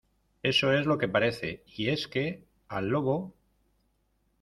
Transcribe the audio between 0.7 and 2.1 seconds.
es lo que me parece. y es